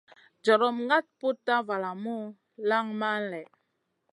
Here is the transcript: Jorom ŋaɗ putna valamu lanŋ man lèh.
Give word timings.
Jorom 0.43 0.77
ŋaɗ 0.87 1.05
putna 1.19 1.55
valamu 1.67 2.15
lanŋ 2.69 2.85
man 2.99 3.19
lèh. 3.31 3.47